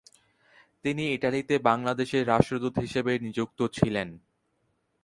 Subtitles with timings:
[0.85, 4.07] তিনি ইতালিতে বাংলাদেশের রাষ্ট্রদূত হিসেবে নিযুক্ত ছিলেন।